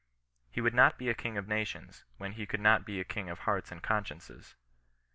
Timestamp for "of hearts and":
3.29-3.83